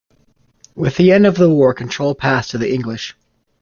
[0.73, 3.15] With the end of the war control passed to the English.